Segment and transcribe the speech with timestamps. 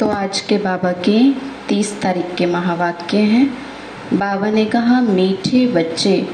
[0.00, 1.32] तो आज के बाबा के
[1.68, 3.46] तीस तारीख के महावाक्य हैं।
[4.14, 6.28] बाबा ने कहा मीठे बच्चे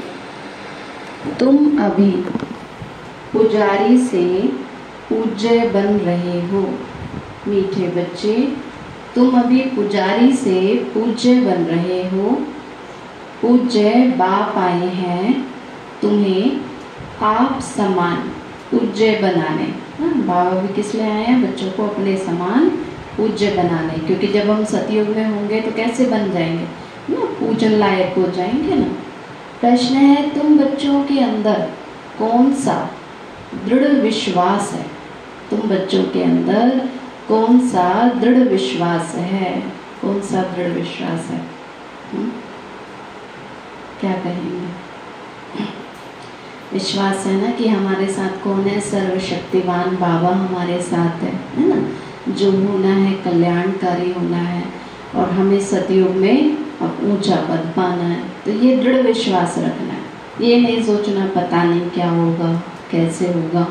[1.39, 2.11] तुम अभी
[3.33, 4.47] पुजारी से
[5.09, 6.61] पूज्य बन रहे हो।
[7.47, 8.55] मीठे बच्चे
[9.15, 12.29] तुम अभी पुजारी से पूज्य बन रहे हो।
[13.41, 15.47] पूज्य बाप आए हैं
[16.01, 16.61] तुम्हें
[17.21, 18.17] आप समान
[18.71, 21.41] पूज्य बनाने। हाँ, बाबा भी किस लिए आए हैं?
[21.43, 22.71] बच्चों को अपने समान
[23.17, 26.87] पूज्य बनाने, क्योंकि जब हम सतयुग में होंगे तो कैसे बन जाएँगे?
[27.13, 28.85] ना, पूजन लायक हो जाएँगे ना।
[29.61, 31.69] प्रश्न है, तुम बच्चों के अंदर
[32.19, 32.89] कौन सा
[33.65, 34.85] दृढ़ विश्वास है?
[35.49, 36.89] तुम बच्चों के अंदर
[37.27, 39.63] कौन सा दृढ़ विश्वास है?
[40.01, 42.19] कौन सा दृढ़ विश्वास है हुँ?
[42.19, 42.31] हम्म?
[43.99, 44.67] क्या कहेंगे?
[46.73, 48.79] विश्वास है ना कि हमारे साथ कौन है?
[48.79, 52.06] सर्वशक्तिवान बाबा हमारे साथ है है ना?
[52.29, 54.63] जो होना है, कल्याणकारी होना है
[55.15, 60.05] और हमें सतयुग में ऊँचा पद पाना है। तो ये दृढ़ विश्वास रखना है।
[60.41, 62.51] ये नहीं सोचना, पता नहीं क्या होगा,
[62.91, 63.63] कैसे होगा।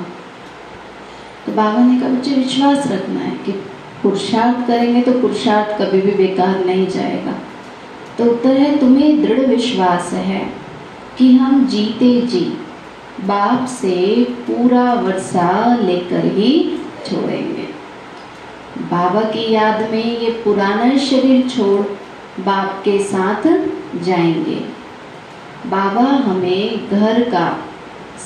[1.47, 3.53] तो बाबा ने कहा, मुझे विश्वास रखना है कि
[4.03, 7.35] पुरुषार्थ करेंगे तो पुरुषार्थ कभी भी बेकार नहीं जाएगा।
[8.19, 10.41] तो उत्तर है, तुम्हें दृढ़ विश्वास है
[11.19, 12.41] कि हम जीते जी,
[13.25, 17.66] बाप से पूरा वर्षा लेकर ही छोड़ेंगे।
[18.77, 21.87] बाबा की याद में ये पुराना शरीर छोड़
[22.43, 23.43] बाप के साथ
[24.01, 24.77] जाएँगे।
[25.67, 27.59] बाबा हमें घर का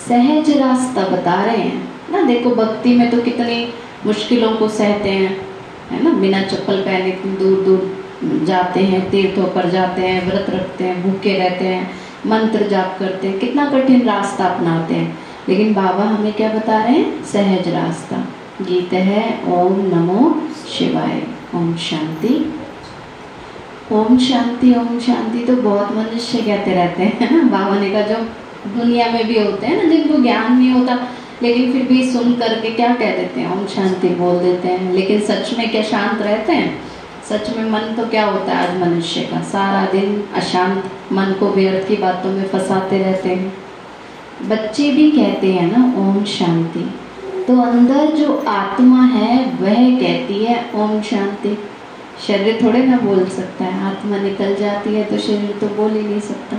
[0.08, 3.68] सहज रास्ता बता रहे हैं। ना देखो, भक्ति में तो कितनी
[4.06, 5.46] मुश्किलों को सहते हैं,
[5.90, 6.10] है ना?
[6.10, 8.04] बिना चप्पल पहने दूर दूर
[8.44, 11.90] जाते हैं, तीर्थों पर जाते हैं, व्रत रखते हैं, भूखे रहते हैं,
[12.26, 16.92] मंत्र जाप करते हैं, कितना कठिन रास्ता अपनाते हैं। लेकिन बाबा हमें क्या बता रहे
[16.92, 17.24] हैं?
[17.24, 18.16] सहज रास्ता।
[18.61, 20.42] गीत है, ओम नमो
[20.78, 21.22] शिवाय,
[21.55, 22.55] ओम शांति।
[23.92, 27.42] ओम शांति ओम शांति तो बहुत मनुष्य कहते रहते हैं ना?
[27.42, 28.14] बाबा का जो
[28.80, 31.08] दुनिया में भी होते हैं ना, जिनको ज्ञान नहीं होता,
[31.42, 33.61] लेकिन फिर भी सुन करके क्या कह देते हैं?
[33.61, 36.83] ओम शांति बोल देते हैं। लेकिन सच में क्या शांत रहते हैं?
[37.29, 39.40] सच में मन तो क्या होता है आज मनुष्य का?
[39.40, 43.55] सारा दिन अशांत मन को व्यर्थ की बातों में फंसाते रहते हैं।
[44.48, 46.95] बच्चे भी कहते हैं ना, ओम शांति।
[47.50, 51.58] तो अंदर जो आत्मा है, वह कहती है, ओम शांति।
[52.27, 56.02] शरीर थोड़े ना बोल सकता है। आत्मा निकल जाती है तो शरीर तो बोल ही
[56.02, 56.56] नहीं सकता।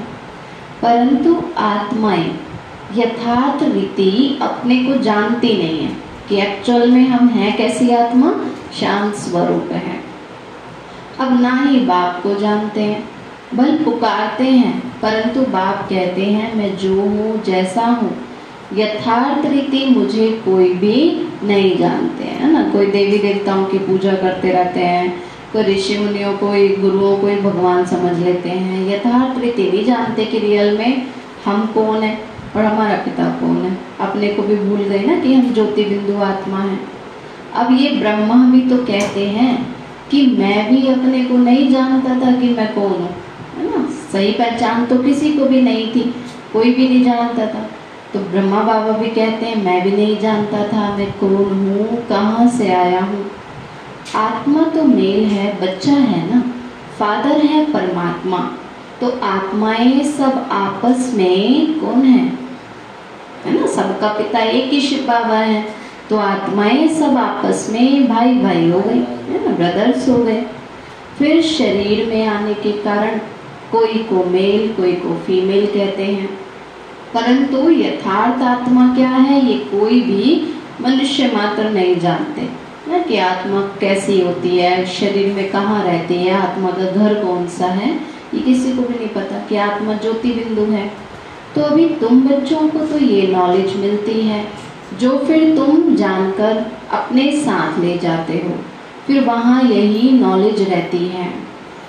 [0.82, 2.40] परंतु आत्माएँ
[2.96, 5.96] यथार्थ रीति अपने को जानती नहीं है
[6.30, 8.34] कि एक्चुअल में हम हैं कैसी आत्मा?
[8.80, 10.00] शांत स्वरूप है।
[11.20, 13.10] अब ना ही बाप को जानते हैं
[13.54, 18.31] बल पुकारते हैं, परंतु बाप कहते हैं, मैं जो हूँ, जैसा हूँ।
[18.74, 20.98] यथार्थ रीति मुझे कोई भी
[21.44, 22.62] नहीं जानते, है ना?
[22.70, 25.10] कोई देवी देवताओं की पूजा करते रहते हैं,
[25.54, 26.48] कोई ऋषि मुनियों को
[26.82, 31.06] गुरुओं को भगवान समझ लेते हैं। यथार्थ रीति नहीं जानते कि रियल में
[31.46, 32.18] हम कौन है
[32.56, 36.22] और हमारा पिता कौन है। अपने को भी भूल गए ना कि हम ज्योति बिंदु
[36.24, 36.80] आत्मा है।
[37.56, 39.54] अब ये ब्रह्मा भी तो कहते हैं
[40.12, 43.10] कि मैं भी अपने को नहीं जानता था कि मैं कौन हूँ,
[43.58, 43.86] है ना?
[44.12, 46.02] सही पहचान तो किसी को भी नहीं थी,
[46.54, 47.68] कोई भी नहीं जानता था।
[48.14, 52.48] तो ब्रह्मा बाबा भी कहते हैं, मैं भी नहीं जानता था मैं कौन हूँ, कहाँ
[52.48, 53.32] से आया हूँ।
[54.16, 56.42] आत्मा तो मेल है, बच्चा है ना?
[57.00, 58.58] फादर है, परमात्मा।
[59.02, 62.38] तो आत्माएँ सब आपस में कौन है?
[63.46, 63.68] है ना?
[63.68, 65.66] सबका पिता एक ही शिव बाबा है।
[66.10, 69.52] तो आत्माएँ सब आपस में भाई भाई हो गई, है ना?
[69.52, 70.46] ब्रदर्स हो गए।
[71.18, 73.18] फिर शरीर में आने के कारण
[73.72, 76.51] कोई को मेल, कोई को फीमेल कहते हैं।
[77.14, 82.50] परंतु यथार्थ आत्मा क्या है, ये कोई भी मनुष्य मात्र नहीं जानते।
[82.88, 87.48] ना कि आत्मा कैसी होती है, शरीर में कहाँ रहती है, आत्मा का घर कौन
[87.48, 87.94] सा है,
[88.34, 90.92] ये किसी को भी नहीं पता कि आत्मा ज्योति बिंदु है।
[91.56, 94.46] तो अभी तुम बच्चों को तो ये नॉलेज मिलती है,
[95.00, 98.56] जो फिर तुम जानकर अपने साथ ले जाते हो,
[99.08, 101.34] फिर वहाँ यही नॉलेज रहती है।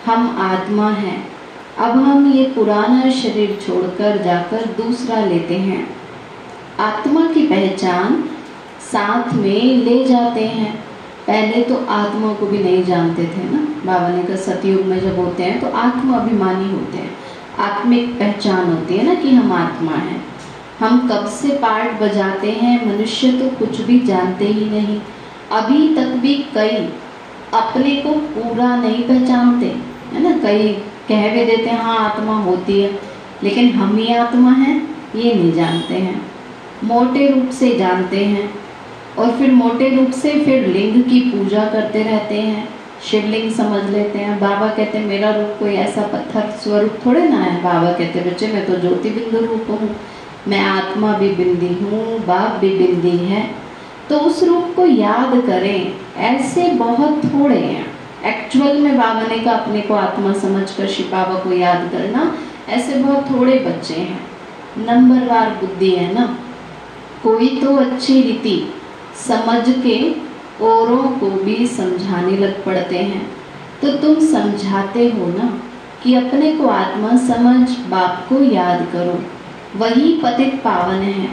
[0.07, 1.32] हम आत्मा हैं
[1.79, 5.89] अब हम ये पुराना शरीर छोड़कर जाकर दूसरा लेते हैं।
[6.81, 8.25] आत्मा की पहचान
[8.93, 10.75] साथ में ले जाते हैं।
[11.27, 15.19] पहले तो आत्मा को भी नहीं जानते थे ना। बाबा ने कहा, सतयुग में जब
[15.19, 17.17] होते हैं तो आत्मा अभिमानी होते हैं।
[17.59, 20.25] आत्मिक पहचान होती है ना कि हम आत्मा हैं।
[20.81, 25.01] हम कब से पार्ट बजाते हैं, मनुष्य तो कुछ भी जानते ही नहीं।
[25.53, 26.89] अभी तक भी कई
[27.55, 29.67] अपने को पूरा नहीं पहचानते,
[30.13, 30.39] है ना?
[30.39, 32.99] कई कह भी देते हैं हाँ आत्मा होती है।
[33.43, 36.23] लेकिन हम ही आत्मा हैं, ये नहीं जानते हैं।
[36.85, 38.51] मोटे रूप से जानते हैं
[39.19, 42.69] और फिर मोटे रूप से फिर लिंग की पूजा करते रहते हैं।
[43.11, 47.37] शिवलिंग समझ लेते हैं। बाबा कहते हैं, मेरा रूप कोई ऐसा पत्थर स्वरूप थोड़े ना
[47.37, 49.97] है। बाबा कहते हैं, बच्चे, मैं तो ज्योति बिंदु रूप हूँ।
[50.49, 53.51] मैं आत्मा भी बिंदी हूँ, बाप भी बिंदी है।
[54.09, 57.92] तो उस रूप को याद करें, ऐसे बहुत थोड़े हैं।
[58.25, 62.39] एक्चुअल में बाबा ने कहा, अपने को आत्मा समझकर बाबा को याद करना,
[62.69, 64.27] ऐसे बहुत थोड़े बच्चे हैं।
[64.79, 66.39] नंबरवार बुद्धि है ना?
[67.23, 68.75] कोई तो अच्छी रीति
[69.27, 70.15] समझ के
[70.65, 73.31] औरों को भी समझाने लग पड़ते हैं।
[73.83, 75.63] तो तुम समझाते हो ना
[76.03, 79.25] कि अपने को आत्मा समझ, बाप को याद करो।
[79.79, 81.27] वही पतित पावन है।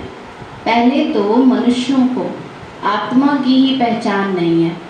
[0.66, 2.36] पहले तो मनुष्यों को
[2.84, 4.89] आत्मा की ही पहचान नहीं है।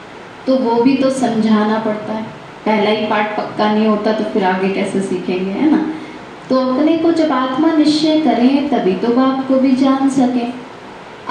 [0.50, 2.24] तो वो भी तो समझाना पड़ता है।
[2.66, 5.84] पहला ही पाठ पक्का नहीं होता तो फिर आगे कैसे सीखेंगे, है ना?
[6.50, 10.48] तो अपने को जब आत्मा निश्चय करें, तभी तो बाप को भी जान सके।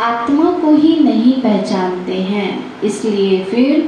[0.03, 2.49] आत्मा को ही नहीं पहचानते हैं,
[2.85, 3.81] इसलिए फिर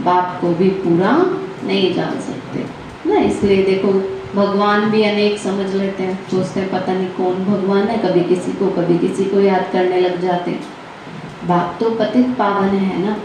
[0.00, 1.16] बाप को भी पूरा
[1.66, 2.64] नहीं जान सकते।
[3.10, 3.92] ना, इसलिए देखो,
[4.34, 8.52] भगवान भी अनेक समझ लेते हैं, सोचते हैं, पता नहीं कौन भगवान है, कभी किसी
[8.52, 10.58] को, कभी किसी को याद करने लग जाते
[11.46, 13.16] बाप तो पतित पावन है ना।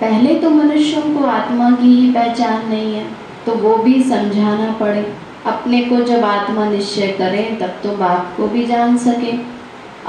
[0.00, 3.06] पहले तो मनुष्यों को आत्मा की ही पहचान नहीं है
[3.46, 5.06] तो वो भी समझाना पड़े।
[5.46, 9.32] अपने को जब आत्मा निश्चय करें, तब तो बाप को भी जान सके।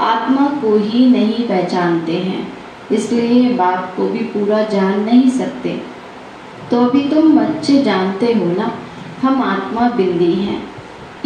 [0.00, 2.46] आत्मा को ही नहीं पहचानते हैं,
[2.92, 5.80] इसलिए बाप को भी पूरा जान नहीं सकते।
[6.70, 8.70] तो अभी तुम बच्चे जानते हो ना,
[9.22, 10.62] हम आत्मा बिंदी हैं।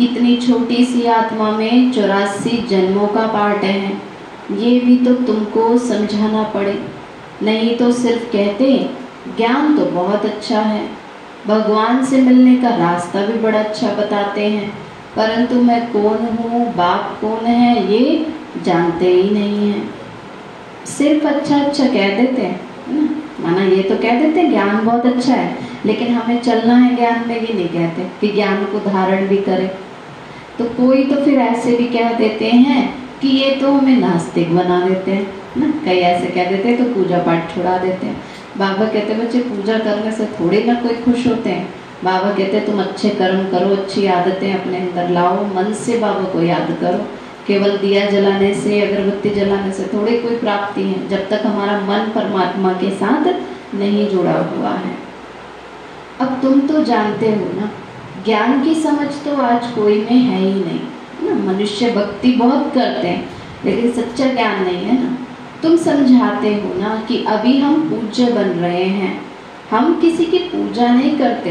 [0.00, 3.92] इतनी छोटी सी आत्मा में चौरासी जन्मों का पार्ट है।
[4.54, 6.78] ये भी तो तुमको समझाना पड़े।
[7.42, 8.66] नहीं तो सिर्फ़ कहते,
[9.36, 10.86] ज्ञान तो बहुत अच्छा है।
[11.46, 14.68] भगवान से मिलने का रास्ता भी बड़ा अच्छा बताते हैं,
[15.16, 18.26] परंतु मैं कौन हूँ, बाप कौन है, ये
[18.64, 19.88] जानते ही नहीं हैं।
[20.88, 25.34] सिर्फ़ अच्छा अच्छा कह देते हैं माना ये तो कह देते हैं, ज्ञान बहुत अच्छा
[25.34, 25.56] है,
[25.86, 29.66] लेकिन हमें चलना है ज्ञान में, ये नहीं कहते कि ज्ञान को धारण भी करे।
[30.58, 32.82] तो कोई तो फिर ऐसे भी कह देते हैं
[33.20, 37.54] कि ये तो हमें नास्तिक बना देते हैं। कई ऐसे कह देते तो पूजा पाठ
[37.54, 38.22] छुड़ा देते हैं।
[38.58, 41.74] बाबा कहते बच्चे, पूजा करने से थोड़े ना कोई खुश होते हैं।
[42.04, 46.24] बाबा कहते हैं, तुम अच्छे कर्म करो, अच्छी आदतें अपने अंदर लाओ, मन से बाबा
[46.24, 46.98] को याद करो।
[47.46, 52.10] केवल दिया जलाने से, अगरबत्ती जलाने से थोड़ी कोई प्राप्ति है, जब तक हमारा मन
[52.14, 53.26] परमात्मा के साथ
[53.74, 54.96] नहीं जुड़ा हुआ है।
[56.20, 57.70] अब तुम तो जानते हो ना,
[58.24, 60.80] ज्ञान की समझ तो आज कोई में है ही नहीं।
[61.22, 63.28] ना, मनुष्य भक्ति बहुत करते हैं,
[63.64, 65.23] लेकिन सच्चा ज्ञान नहीं है ना।
[65.64, 69.14] तुम समझाते हो ना कि अभी हम पूज्य बन रहे हैं।
[69.70, 71.50] हम किसी की पूजा नहीं करते,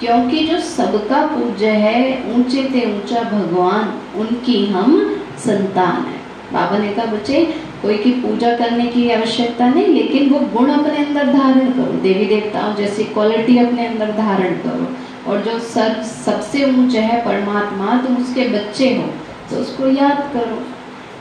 [0.00, 2.02] क्योंकि जो सबका पूज्य है,
[2.34, 4.94] ऊँचे ते ऊँचा भगवान, उनकी हम
[5.38, 6.16] संतान है।
[6.52, 7.44] बाबा ने कहा, बच्चे,
[7.82, 12.24] कोई की पूजा करने की आवश्यकता नहीं, लेकिन वो गुण अपने अंदर धारण करो। देवी
[12.26, 14.88] देवताओं जैसी क्वालिटी अपने अंदर धारण करो।
[15.30, 19.12] और जो सब सबसे ऊँचे है, परमात्मा, तुम उसके बच्चे हो
[19.50, 20.58] तो उसको याद करो।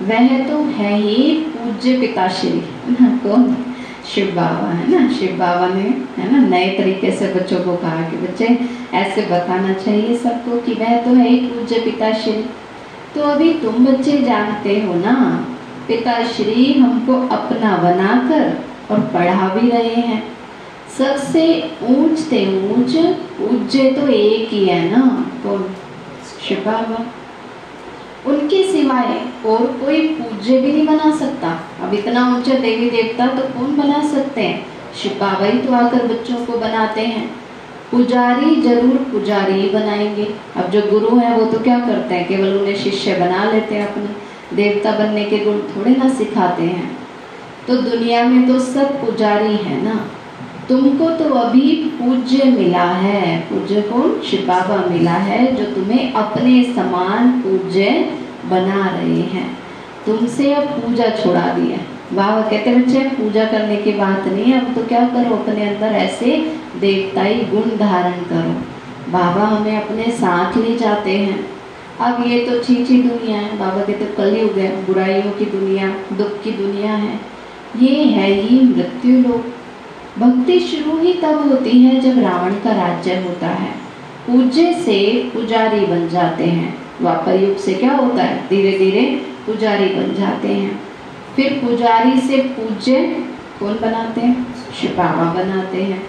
[0.01, 2.61] वह तो है ही पूज्य पिताश्री।
[2.99, 3.55] कौन?
[4.13, 5.13] शिव बाबा, है ना?
[5.13, 5.81] शिव बाबा ने,
[6.17, 8.45] है ना, नए तरीके से बच्चों को कहा कि बच्चे,
[8.93, 12.45] ऐसे बताना चाहिए सबको कि वह तो है ही पूज्य पिताश्री।
[13.15, 15.45] तो अभी तुम बच्चे जानते हो ना,
[15.87, 20.23] पिताश्री हमको अपना बनाकर और पढ़ा भी रहे हैं।
[20.97, 22.97] सबसे ऊंच ते ऊंच,
[23.39, 25.31] पूज्य तो एक ही है ना?
[25.43, 25.65] कौन?
[26.47, 27.05] शिव बाबा।
[28.25, 33.59] उनके सिवाय और कोई पूज्य भी नहीं बना सकता। अब इतना ऊँचा देवी देवता तो
[33.59, 34.65] कौन बना सकते हैं?
[34.95, 35.11] शिव
[35.67, 37.29] तो आकर बच्चों को बनाते हैं।
[37.91, 42.27] पुजारी ज़रूर पुजारी ही बनाएँगे। अब जो गुरु हैं वो तो क्या करते हैं?
[42.27, 44.07] केवल उन्हें शिष्य बना लेते हैं अपने।
[44.55, 46.97] देवता बनने के गुण थोड़े ना सिखाते हैं।
[47.67, 50.09] तो दुनिया में तो सब पुजारी है ना?
[50.69, 54.19] तुमको तो अभी पूज्य मिला है, पूज्य कौन?
[54.21, 57.89] शिव बाबा मिला है, जो तुम्हें अपने समान पूज्य
[58.49, 59.57] बना रहे हैं।
[60.05, 61.77] तुमसे अब पूजा छुड़ा दिया
[62.13, 65.87] बाबा कहते बच्चे, पूजा करने की बात नहीं है, अब तो क्या करो, अपने अंदर
[65.87, 66.37] ऐसे
[66.79, 68.51] देवताई गुण धारण करो।
[69.11, 71.39] बाबा हमें अपने साथ ले जाते हैं।
[71.99, 76.51] अब ये तो छीछी दुनिया है। बाबा कहते कलयुग है, बुराइयों की दुनिया, दुख की
[76.51, 77.19] दुनिया है।
[77.79, 79.56] ये है ही मृत्यु लोग
[80.19, 83.71] भक्ति शुरू ही तब होती है जब रावण का राज्य होता है।
[84.27, 88.47] पूज्य से पुजारी बन जाते हैं। द्वापर युग से क्या होता है?
[88.49, 90.81] धीरे धीरे पुजारी बन जाते हैं।
[91.35, 93.25] फिर पुजारी से पूज्य
[93.59, 94.55] कौन बनाते हैं?
[94.81, 96.03] शिपावा बनाते हैं।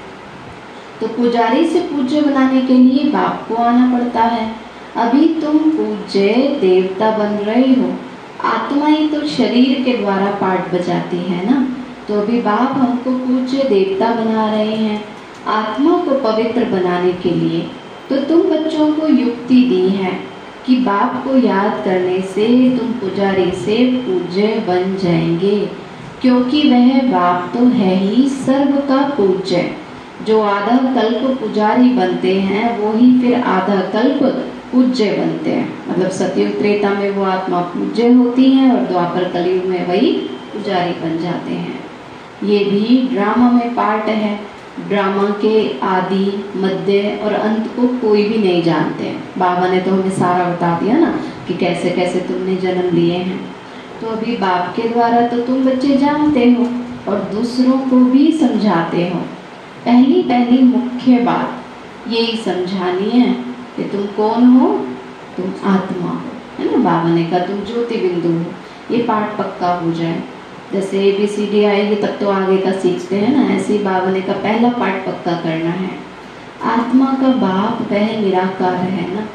[1.00, 4.54] तो पुजारी से पूज्य बनाने के लिए बाप को आना पड़ता है।
[4.96, 6.28] अभी तुम पूज्य
[6.60, 7.94] देवता बन रहे हो।
[8.44, 11.68] आत्मा ही तो शरीर के द्वारा पाठ बजाती है ना?
[12.08, 15.04] तो अभी बाप हमको पूज्य देवता बना रहे हैं,
[15.46, 17.60] आत्मा को पवित्र बनाने के लिए।
[18.10, 20.12] तो तुम बच्चों को युक्ति दी है
[20.66, 22.46] कि बाप को याद करने से
[22.78, 25.58] तुम पुजारी से पूज्य बन जाएँगे,
[26.20, 29.70] क्योंकि वह बाप तो है ही सर्व का पूज्य।
[30.26, 34.22] जो आधा कल्प पुजारी बनते हैं, वो ही फिर आधा कल्प
[34.72, 39.64] पूज्य बनते हैं। मतलब सतयुग, त्रेता में वो आत्मा पूज्य होती है और द्वापर कलयुग
[39.64, 40.12] में वही
[40.52, 41.77] पुजारी बन जाते हैं।
[42.44, 44.40] ये भी ड्रामा में पार्ट है।
[44.88, 50.10] ड्रामा के आदि, मध्य और अंत को कोई भी नहीं जानते बाबा ने तो हमें
[50.10, 51.10] सारा बता दिया ना
[51.48, 53.40] कि कैसे कैसे तुमने जन्म लिए हैं।
[54.00, 56.64] तो अभी बाप के द्वारा तो तुम बच्चे जानते हो
[57.10, 59.20] और दूसरों को भी समझाते हो।
[59.84, 61.64] पहली पहली मुख्य बात,
[62.08, 63.32] यही समझानी है
[63.76, 64.68] कि तुम कौन हो?
[65.36, 66.76] तुम आत्मा हो। है ना?
[66.76, 68.44] बाबा ने कहा, तुम ज्योति बिंदु हो।
[68.94, 70.22] ये पाठ पक्का हो जाए।
[70.72, 73.78] जैसे ए बी सी डी आएगी तब तो आगे का सीखते हैं ना, ऐसे ही
[74.12, 75.90] ने का पहला पाठ पक्का करना है।
[76.68, 79.26] आत्मा का बाप वह निराकार है ना,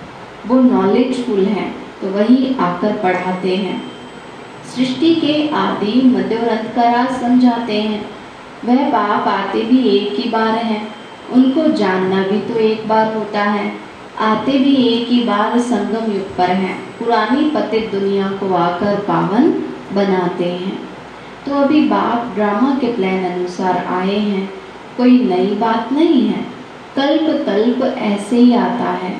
[0.48, 1.70] वो नॉलेजफुल है
[2.02, 3.82] तो वही आकर पढ़ाते हैं।
[4.75, 8.04] सृष्टि के आदि मध्य और अंत का राज समझाते हैं।
[8.66, 10.82] वह बाप आते भी एक ही बार है,
[11.34, 13.72] उनको जानना भी तो एक बार होता है।
[14.22, 19.52] आते भी एक ही बार संगम युग पर है, पुरानी पतित दुनिया को आकर पावन
[19.94, 20.78] बनाते हैं।
[21.46, 24.50] तो अभी बाप ड्रामा के प्लान अनुसार आए हैं।
[24.98, 26.42] कोई नई बात नहीं है।
[26.96, 29.14] कल्प कल्प ऐसे ही आता है।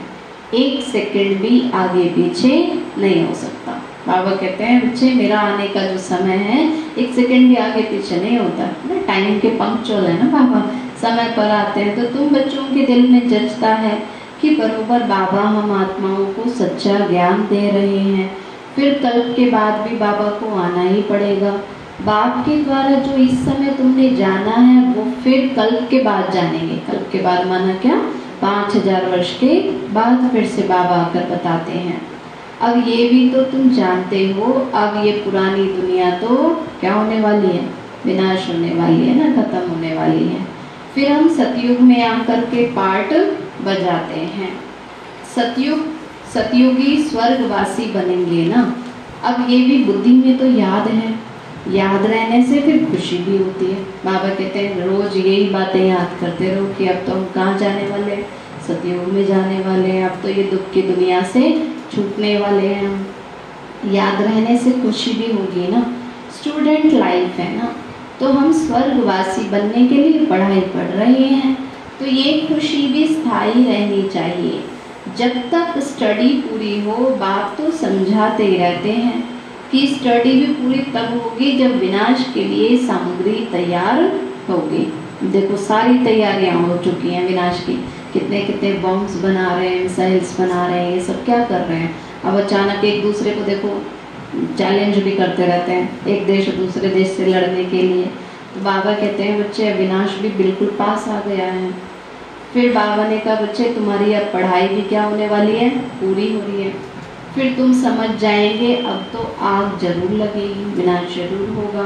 [0.53, 3.72] एक सेकंड भी आगे पीछे नहीं हो सकता।
[4.08, 8.18] बाबा कहते हैं बच्चे मेरा आने का जो समय है, एक सेकंड भी आगे पीछे
[8.18, 10.62] नहीं होता। ना टाइम के पंक्चुअल है ना बाबा?
[11.01, 14.03] समय पर आते हैं तो तुम बच्चों के दिल में जचता है
[14.42, 18.38] कि बरोबर बाबा हम आत्माओं को सच्चा ज्ञान दे रहे हैं।
[18.75, 21.60] फिर कल्प के बाद भी बाबा को आना ही पड़ेगा।
[22.01, 26.75] बाप के द्वारा जो इस समय तुमने जाना है, वो फिर कल के बाद जानेंगे।
[26.75, 27.95] कल के बाद माना क्या?
[28.41, 29.59] पाँच हज़ार वर्ष के
[29.93, 32.01] बाद फिर से बाबा आकर बताते हैं।
[32.62, 37.47] अब ये भी तो तुम जानते हो, अब ये पुरानी दुनिया तो क्या होने वाली
[37.47, 37.63] है?
[38.05, 40.45] विनाश होने वाली है ना, खत्म होने वाली है।
[40.95, 43.13] फिर हम सतयुग में आकर के पार्ट
[43.65, 44.53] बजाते हैं।
[45.35, 45.85] सतयुग,
[46.33, 48.75] सतयुगी स्वर्गवासी बनेंगे ना?
[49.23, 51.33] अब ये भी बुद्धि में तो याद है।
[51.72, 56.17] याद रहने से फिर खुशी भी होती है। बाबा कहते हैं, रोज यही बातें याद
[56.22, 58.25] करते रहो कि अब तो हम कहाँ जाने वाले हैं?
[58.67, 62.88] सतयुग में जाने वाले हैं। अब तो ये दुख की दुनिया से छूटने वाले हैं
[62.88, 63.08] हम।
[63.91, 65.96] याद रहने से खुशी भी होगी ना।
[66.41, 67.75] स्टूडेंट लाइफ है ना।
[68.20, 73.63] तो हम स्वर्गवासी बनने के लिए पढ़ाई पढ़ रहे हैं। तो ये खुशी भी स्थायी
[73.63, 74.63] रहनी चाहिए।
[75.17, 79.33] जब तक स्टडी पूरी हो, बाप तो समझाते रहते हैं।
[79.74, 85.98] की स्टडी भी पूरी तब होगी जब विनाश के लिए सामग्री तैयार होगी। देखो, सारी
[85.98, 87.74] तैयारियाँ हो चुकी हैं विनाश की।
[88.13, 91.77] कितने कितने बॉम्ब्स बना रहे हैं मिसाइल्स बना रहे हैं, ये सब क्या कर रहे
[91.77, 91.96] हैं?
[92.25, 93.82] अब अचानक एक दूसरे को देखो
[94.58, 98.03] चैलेंज भी करते रहते हैं। एक देश दूसरे देश से लड़ने के लिए।
[98.56, 101.72] तो बाबा कहते हैं, बच्चे विनाश भी बिल्कुल पास आ गया है।
[102.53, 105.70] फिर बाबा ने कहा, बच्चे, तुम्हारी अब पढ़ाई भी क्या होने वाली है?
[105.70, 106.92] पूरी हो रही है।
[107.36, 111.84] फिर तुम समझ जाएँगे, अब तो आग ज़रूर लगेगी, विनाश ज़रूर होगा।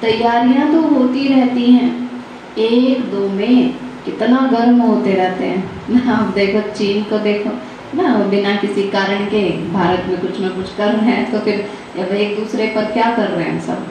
[0.00, 2.10] तैयारियाँ तो होती रहती हैं।
[2.58, 7.50] एक दो में कितना गर्म होते रहते हैं। ना आप देखो, चीन को देखो।
[7.96, 11.68] ना बिना किसी कारण के भारत में कुछ ना कुछ कर रहे हैं तो फिर
[11.98, 13.86] अब एक दूसरे पर क्या कर रहे हैं सब?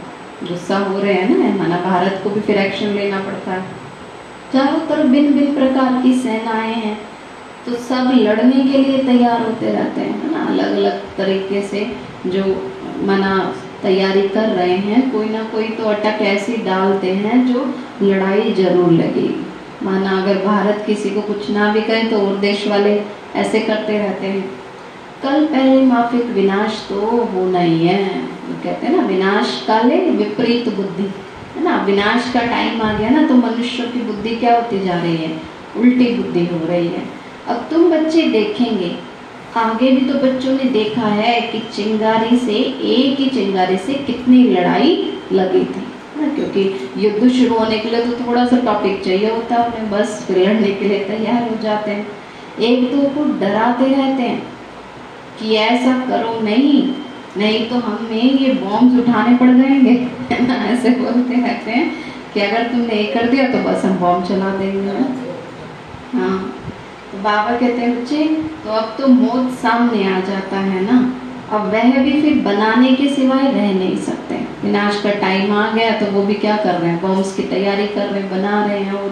[0.47, 3.63] गुस्सा हो रहे हैं ना माना भारत को भी फिर एक्शन लेना पड़ता है।
[4.53, 6.97] चारों तरफ़ भिन्न भिन्न प्रकार की सेनाएँ हैं।
[7.65, 10.45] तो सब लड़ने के लिए तैयार होते रहते हैं, है ना?
[10.45, 11.85] अलग अलग तरीके से
[12.27, 12.43] जो
[13.07, 13.33] मना
[13.81, 17.65] तैयारी कर रहे हैं, कोई ना कोई तो अटक ऐसी डालते हैं जो
[18.03, 19.45] लड़ाई ज़रूर लगेगी
[19.83, 22.99] माना अगर भारत किसी को कुछ ना भी कहे तो और देश वाले
[23.35, 24.43] ऐसे करते रहते हैं।
[25.23, 26.99] कल पहले माफिक विनाश तो
[27.33, 28.03] होना ही। है
[28.63, 31.03] कहते हैं ना, विनाश काले विपरीत बुद्धि,
[31.55, 31.77] है ना?
[31.85, 35.31] विनाश का टाइम आ गया ना तो मनुष्य की बुद्धि क्या होती जा रही है?
[35.77, 37.03] उल्टी बुद्धि हो रही है।
[37.47, 38.95] अब तुम बच्चे देखेंगे।
[39.55, 44.43] आगे भी तो बच्चों ने देखा है कि चिंगारी से, एक ही चिंगारी से कितनी
[44.43, 45.83] लड़ाई लगी थी।
[46.21, 50.25] ना क्योंकि युद्ध शुरू होने के लिए तो थोड़ा सा टॉपिक चाहिए होता है बस
[50.27, 52.07] फिर लड़ने के लिए तैयार हो जाते हैं।
[52.59, 54.41] एक दो को डराते रहते हैं
[55.39, 56.93] कि ऐसा करो नहीं
[57.37, 59.93] नहीं तो हमें ये बॉम्ब उठाने पड़ जाएँगे।
[60.73, 61.91] ऐसे बोलते रहते हैं
[62.33, 64.91] कि अगर तुमने ये कर दिया तो बस हम बॉम्ब चला देंगे।
[66.13, 66.53] हाँ।
[67.11, 68.25] तो बाबा कहते हैं, बच्चे
[68.63, 70.99] तो अब तो मौत सामने आ जाता है ना?
[71.51, 75.91] अब वह भी फिर बनाने के सिवाय रह नहीं सकते। विनाश का टाइम आ गया
[75.99, 77.01] तो वो भी क्या कर रहे हैं?
[77.01, 79.09] बॉम्ब्स की तैयारी कर रहे हैं, बना रहे हैं और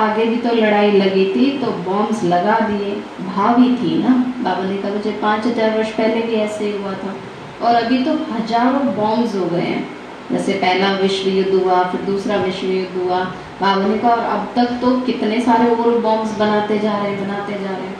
[0.00, 2.90] आगे भी तो लड़ाई लगी थी तो बॉम्ब्स लगा दिए।
[3.26, 4.10] भावी थी ना?
[4.44, 7.14] बाबा ने कहा, मुझे पाँच हज़ार वर्ष पहले भी ऐसे ही हुआ था।
[7.62, 9.88] और अभी तो हज़ारों बॉम्ब्स हो गए हैं।
[10.30, 13.24] जैसे पहला विश्व युद्ध हुआ, फिर दूसरा विश्व युद्ध हुआ
[13.60, 17.52] बाबा ने कहा और अब तक तो कितने सारे और बॉम्ब्स बनाते जा रहे, बनाते
[17.52, 17.92] जा रहे।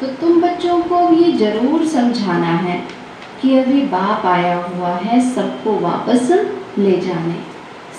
[0.00, 2.80] तो तुम बच्चों को ये ज़रूर समझाना है
[3.42, 6.30] कि अभी बाप आया हुआ है सबको वापस
[6.78, 7.34] ले जाने।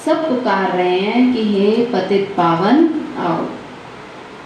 [0.05, 3.45] सब पुकार रहे हैं कि हे पतित पावन, आओ।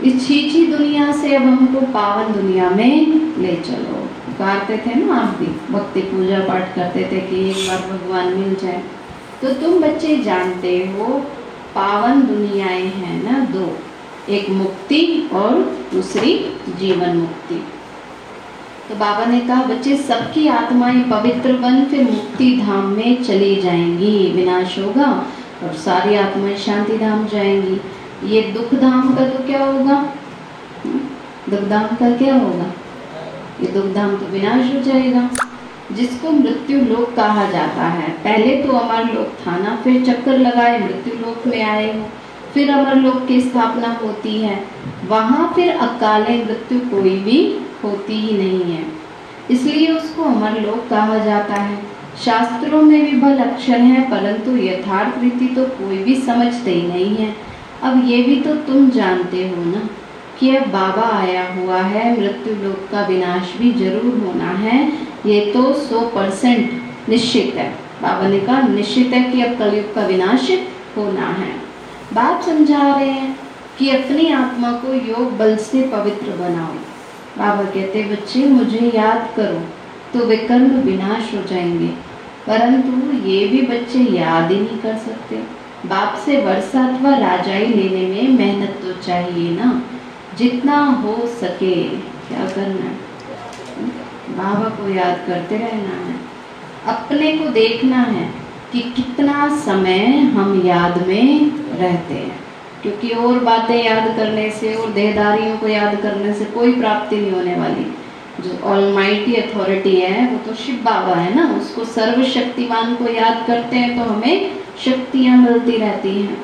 [0.03, 5.37] इस छीछी दुनिया से अब हमको पावन दुनिया में ले चलो। पुकारते थे ना आप
[5.39, 8.81] भी, भक्ति पूजा पाठ करते थे कि एक बार भगवान मिल जाए।
[9.41, 11.21] तो तुम बच्चे जानते हो
[11.75, 13.77] पावन दुनियाएँ हैं ना दो।
[14.29, 15.53] एक मुक्ति और
[15.94, 16.34] दूसरी
[16.79, 17.63] जीवन मुक्ति।
[18.89, 24.32] तो बाबा ने कहा, बच्चे, सबकी आत्माएँ पवित्र बन, फिर मुक्ति धाम में चली जाएँगी।
[24.32, 25.25] विनाश होगा
[25.63, 27.79] और सारी आत्माएँ शांति धाम जाएँगी।
[28.36, 30.05] ये दुख धाम का तो क्या होगा?
[31.50, 32.72] दुख धाम का क्या होगा?
[33.62, 35.29] ये दुख धाम तो विनाश हो जाएगा।
[35.91, 40.79] जिसको मृत्यु लोक कहा जाता है। पहले तो अमर लोक था ना, फिर चक्कर लगाए,
[40.79, 42.05] मृत्यु लोक में आए हो।
[42.53, 44.59] फिर अमर लोक की स्थापना होती है।
[45.07, 47.39] वहाँ फिर अकाले मृत्यु कोई भी
[47.83, 48.83] होती ही नहीं है।
[49.51, 51.77] इसलिए उसको अमर लोक कहा जाता है।
[52.25, 57.15] शास्त्रों में भी बल अक्षर है, परंतु यथार्थ रीति तो कोई भी समझते ही नहीं
[57.15, 57.35] है।
[57.83, 59.89] अब ये भी तो तुम जानते हो ना,
[60.39, 65.51] कि अब बाबा आया हुआ है, मृत्यु लोक का विनाश भी ज़रूर होना है ये
[65.53, 67.70] तो सौ परसेंट निश्चित है।
[68.01, 70.51] बाबा ने कहा, निश्चित है कि अब कलयुग का विनाश
[70.98, 71.51] होना है।
[72.13, 73.39] बात समझा रहे हैं
[73.79, 76.74] कि अपनी आत्मा को योग बल से पवित्र बनाओ।
[77.38, 79.62] बाबा कहते, बच्चे, मुझे याद करो
[80.13, 81.88] तो वे विकर्म विनाश हो जाएँगे।
[82.48, 85.36] परंतु ये भी बच्चे याद ही नहीं कर सकते।
[85.86, 89.84] बाप से वर्षा अथवा राजाई लेने में मेहनत तो चाहिए ना।
[90.38, 91.83] जितना हो सके,
[92.27, 93.04] क्या करना है?
[94.29, 96.16] बाबा को याद करते रहना है।
[96.88, 98.29] अपने को देखना है
[98.72, 102.40] कि कितना समय हम याद में रहते हैं।
[102.81, 107.31] क्योंकि और बातें याद करने से, और देहदारियों को याद करने से कोई प्राप्ति नहीं
[107.31, 107.98] होने वाली।
[108.42, 113.75] जो ऑलमाइटी अथॉरिटी है, वो तो शिव बाबा है ना। उसको सर्वशक्तिमान को याद करते
[113.75, 114.51] हैं तो हमें
[114.85, 116.35] शक्तियाँ मिलती रहती हैं।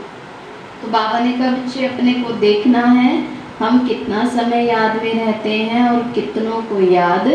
[0.82, 5.50] तो बाबा ने कहा बच्चे अपने को देखना है, हम कितना समय याद में रहते
[5.50, 7.28] हैं और कितनों को याद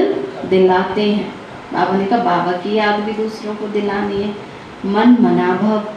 [0.51, 1.35] दिलाते हैं।
[1.73, 4.29] बाबा ने कहा, बाबा की याद भी दूसरों को दिलानी है।
[4.87, 5.89] मन मनाभव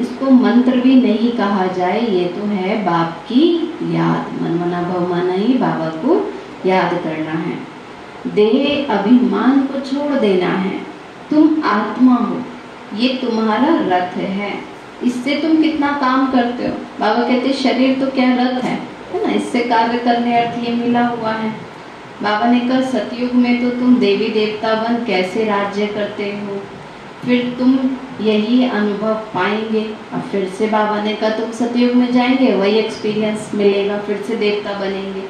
[0.00, 5.32] इसको मंत्र भी नहीं कहा जाए, ये तो है बाप की याद। मन मनाभव माना
[5.32, 6.34] ही बाबा को
[6.66, 7.78] याद करना है।
[8.26, 10.80] देह अभिमान को छोड़ देना है।
[11.30, 12.42] तुम आत्मा हो।
[12.96, 14.58] ये तुम्हारा रथ है।
[15.02, 16.74] इससे तुम कितना काम करते हो?
[17.00, 18.78] बाबा कहते, शरीर तो क्या रथ है?
[19.12, 19.32] है ना?
[19.32, 21.67] इससे कार्य करने अर्थ ये मिला हुआ है।
[22.22, 26.62] बाबा ने कहा, सतयुग में तो तुम देवी देवता बन कैसे राज्य करते हो?
[27.24, 27.78] फिर तुम
[28.20, 33.50] यही अनुभव पाएँगे। और फिर से बाबा ने कहा, तुम सतयुग में जाएँगे, वही एक्सपीरियंस
[33.54, 35.22] मिलेगा, फिर से देवता बनेंगे।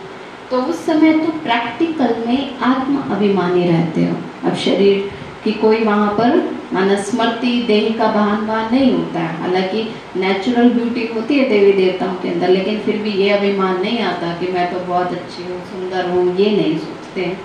[0.51, 5.11] तो उस समय तो प्रैक्टिकल में आत्म अभिमानी रहते हो। अब शरीर
[5.45, 6.37] की कोई वहाँ पर
[6.75, 9.83] मनस्मृति, देह का बहान बहान नहीं होता है। हालाँकि
[10.17, 14.33] नेचुरल ब्यूटी होती है देवी देवताओं के अंदर, लेकिन फिर भी ये अभिमान नहीं आता
[14.33, 17.37] कि मैं तो बहुत अच्छी हूँ, सुंदर हूँ, ये नहीं सोचते।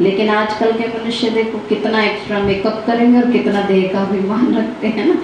[0.00, 4.86] लेकिन आजकल के मनुष्य देखो, कितना एक्स्ट्रा मेकअप करेंगे और कितना देह का अभिमान रखते
[4.86, 5.14] हैं ना।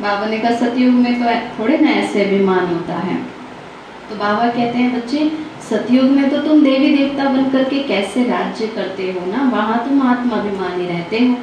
[0.00, 3.16] बाबा ने कहा, सतयुग में तो थोड़े ना ऐसे अभिमान होता है।
[4.10, 5.30] तो बाबा कहते हैं, बच्चे,
[5.70, 9.50] सतयुग में तो तुम देवी देवता बन करके कैसे राज्य करते हो ना?
[9.52, 11.36] वहाँ तुम आत्माभिमानी रहते हो।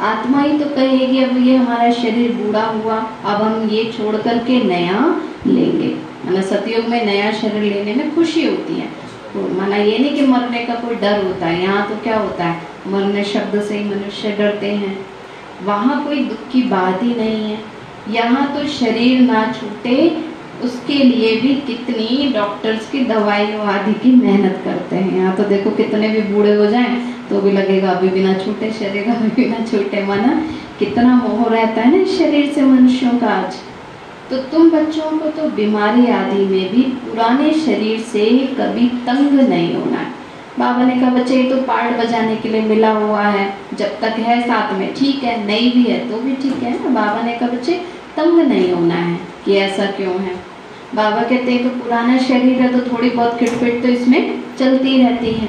[0.00, 4.64] आत्मा ही तो कहेगी, अब ये हमारा शरीर बूढ़ा हुआ, अब हम ये छोड़ करके
[4.64, 5.88] नया लेंगे।
[6.26, 8.86] माना सतयुग में नया शरीर लेने में खुशी होती है।
[9.34, 12.44] तो माना ये नहीं कि मरने का कोई डर होता है। यहाँ तो क्या होता
[12.44, 12.62] है?
[12.86, 15.06] मरने शब्द से ही मनुष्य डरते हैं।
[15.64, 17.58] वहाँ कोई दुख की बात ही नहीं है।
[18.10, 20.22] यहाँ तो शरीर ना छूटे,
[20.64, 25.70] उसके लिए भी कितनी डॉक्टर्स की दवाइयों आदि की मेहनत करते हैं। यहाँ तो देखो
[25.70, 30.04] कितने भी बूढ़े हो जाएँ तो भी लगेगा, अभी बिना छूटे शरीर, अभी बिना छूटे
[30.06, 30.32] माना।
[30.78, 33.56] कितना मोह रहता है ना शरीर से मनुष्यों का आज।
[34.30, 38.24] तो तुम बच्चों को तो बीमारी आदि में भी पुराने शरीर से
[38.58, 40.06] कभी तंग नहीं होना।
[40.58, 44.18] बाबा ने कहा, बच्चे, ये तो पार्ट बजाने के लिए मिला हुआ है। जब तक
[44.18, 46.90] है साथ में, ठीक है, नहीं भी है तो भी ठीक है ना?
[46.90, 47.80] बाबा ने कहा, बच्चे,
[48.16, 50.34] तंग नहीं होना है कि ऐसा क्यों है?
[50.94, 55.32] बाबा कहते हैं तो पुराना शरीर है तो थोड़ी बहुत खिटपिट तो इसमें चलती रहती
[55.32, 55.48] है।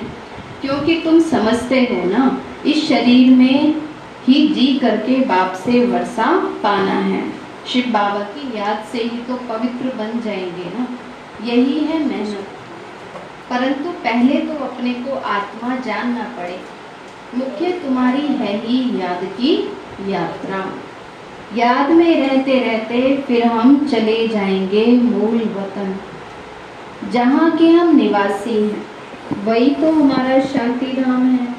[0.62, 3.76] क्योंकि तुम समझते हो ना, इस शरीर में
[4.28, 6.32] ही जी करके बाप से वर्षा
[6.64, 7.24] पाना है।
[7.68, 10.88] शिव बाबा की याद से ही तो पवित्र बन जाएँगे ना।
[11.44, 12.48] यही है मेहनत।
[13.50, 16.60] परंतु पहले तो अपने को आत्मा जानना पड़े।
[17.36, 19.54] मुख्य तुम्हारी है ही याद की
[20.08, 20.60] यात्रा।
[21.56, 25.96] याद में रहते रहते फिर हम चले जाएँगे मूल वतन,
[27.12, 28.86] जहाँ के हम निवासी हैं।
[29.38, 31.54] वही तो हमारा शांति धाम है।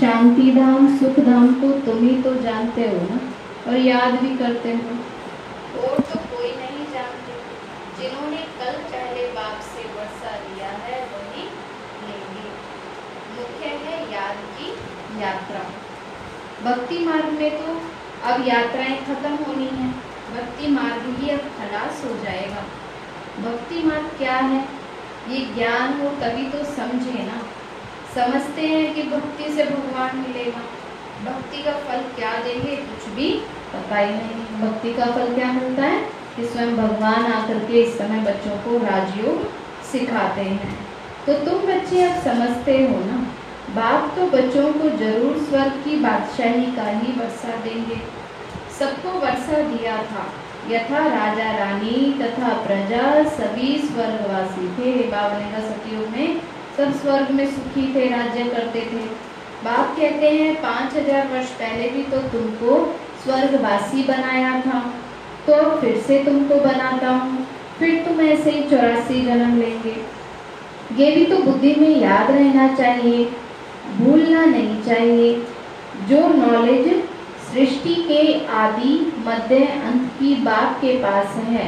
[0.00, 3.20] शांति धाम सुख धाम को तुम ही तो जानते हो ना,
[3.66, 4.96] और याद भी करते हो।
[5.80, 7.32] और तो कोई नहीं जानते।
[7.98, 11.42] जिन्होंने कल पहले बाप से वर्षा लिया है, वही
[12.02, 12.48] लेंगे।
[13.36, 14.70] मुख्य है याद की
[15.22, 15.64] यात्रा।
[16.64, 17.80] भक्ति मार्ग में तो
[18.28, 19.88] अब यात्राएँ खत्म होनी है।
[20.34, 22.64] भक्ति मार्ग ही अब खलास हो जाएगा।
[23.38, 24.85] भक्ति मार्ग क्या है?
[25.30, 27.42] ये ज्ञान हो तभी तो समझे ना।
[28.14, 30.60] समझते हैं कि भक्ति से भगवान मिलेगा।
[31.30, 33.30] भक्ति का फल क्या देंगे कुछ भी
[33.72, 36.26] पता ही नहीं। भक्ति का फल क्या मिलता है?
[36.36, 39.44] कि स्वयं भगवान आकर के इस समय बच्चों को राजयोग
[39.92, 40.78] सिखाते हैं।
[41.26, 43.26] तो तुम बच्चे अब समझते हो ना।
[43.74, 48.00] बाप तो बच्चों को ज़रूर स्वर्ग की बादशाही का ही वर्षा देंगे।
[48.78, 50.26] सबको वर्षा दिया था।
[50.70, 56.40] यथा राजा रानी तथा प्रजा सभी स्वर्गवासी थे। बाबा ने कहा सतयुग में,
[56.76, 59.04] सब स्वर्ग में सुखी थे, राज्य करते थे।
[59.64, 62.76] बाप कहते हैं, पाँच हज़ार वर्ष पहले भी तो तुमको
[63.24, 64.80] स्वर्गवासी बनाया था।
[65.46, 67.46] तो फिर से तुमको बनाता हूँ।
[67.78, 69.96] फिर तुम ऐसे ही चौरासी जन्म लेंगे।
[70.96, 73.24] ये भी तो बुद्धि में याद रहना चाहिए,
[73.98, 75.34] भूलना नहीं चाहिए।
[76.08, 76.88] जो नॉलेज
[77.56, 78.94] सृष्टि के आदि
[79.26, 81.62] मध्य अंत की बाप के पास है।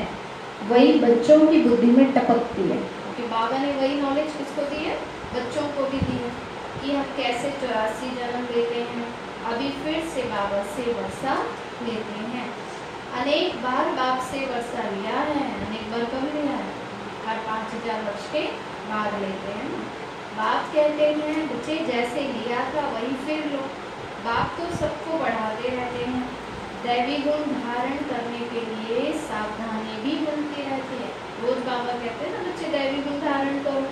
[0.68, 4.96] वही बच्चों की बुद्धि में टपकती है। क्योंकि बाबा ने वही नॉलेज किसको दी है?
[5.36, 6.32] बच्चों को भी दी है
[6.82, 9.06] कि हम कैसे चौरासी जन्म लेते हैं।
[9.52, 11.38] अभी फिर से बाबा से वर्षा
[11.88, 12.46] लेते हैं।
[13.22, 16.70] अनेक बार बाप से वर्षा लिया है, अनेक बार कब लिया है
[17.26, 18.46] हर पाँच हज़ार वर्ष के
[18.92, 19.82] बाद लेते हैं।
[20.36, 23.66] बाप कहते हैं, बच्चे, जैसे लिया था, वही फिर लो।
[24.28, 26.22] बाप तो सबको बढ़ाते रहते हैं।
[26.82, 31.08] दैवी गुण धारण करने के लिए सावधानी भी बनती रहती है।
[31.42, 33.82] रोज बाबा कहते हैं ना, बच्चे, दैवी गुण धारण करो।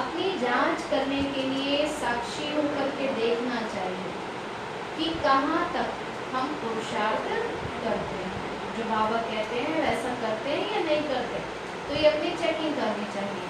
[0.00, 4.12] अपनी जाँच करने के लिए साक्षी होकर के देखना चाहिए
[4.98, 5.86] कि कहाँ तक
[6.34, 7.28] हम पुरुषार्थ
[7.84, 8.32] करते हैं।
[8.76, 11.42] जो बाबा कहते हैं, वैसा करते हैं या नहीं करते?
[11.88, 13.48] तो ये अपनी चेकिंग करनी चाहिए।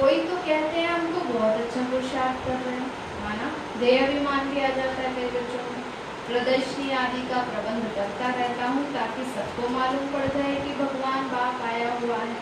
[0.00, 3.05] कोई तो कहते हैं, हमको बहुत अच्छा पुरुषार्थ कर रहे हैं।
[3.76, 5.82] माना देह अभिमान भी आ जाता है बच्चों में।
[6.26, 11.62] प्रदर्शनी आदि का प्रबंध करता रहता हूँ ताकि सबको मालूम पड़ जाए कि भगवान बाप
[11.62, 12.36] आया हुआ है।